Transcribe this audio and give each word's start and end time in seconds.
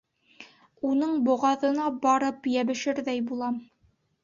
Уның 0.89 1.13
боғаҙына 1.27 1.91
барып 2.07 2.51
йәбешерҙәй 2.55 3.25
булам. 3.31 3.63